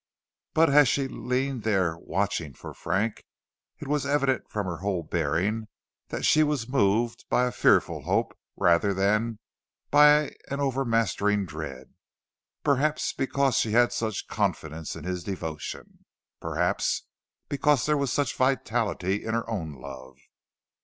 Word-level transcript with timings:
But 0.55 0.71
as 0.71 0.87
she 0.87 1.07
leaned 1.07 1.61
there 1.61 1.95
watching 1.95 2.55
for 2.55 2.73
Frank, 2.73 3.23
it 3.77 3.87
was 3.87 4.03
evident 4.03 4.49
from 4.49 4.65
her 4.65 4.77
whole 4.77 5.03
bearing 5.03 5.67
that 6.07 6.25
she 6.25 6.41
was 6.41 6.67
moved 6.67 7.25
by 7.29 7.45
a 7.45 7.51
fearful 7.51 8.01
hope 8.01 8.35
rather 8.57 8.95
than 8.95 9.37
by 9.91 10.33
an 10.49 10.59
overmastering 10.59 11.45
dread; 11.45 11.93
perhaps 12.63 13.13
because 13.13 13.57
she 13.57 13.73
had 13.73 13.93
such 13.93 14.27
confidence 14.27 14.95
in 14.95 15.03
his 15.03 15.23
devotion; 15.23 16.03
perhaps 16.39 17.03
because 17.47 17.85
there 17.85 17.95
was 17.95 18.11
such 18.11 18.35
vitality 18.35 19.23
in 19.23 19.35
her 19.35 19.47
own 19.47 19.71
love. 19.73 20.17